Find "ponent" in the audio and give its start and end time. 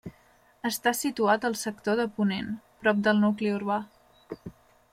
2.15-2.49